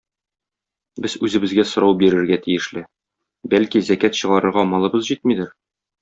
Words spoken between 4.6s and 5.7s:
малыбыз җитмидер?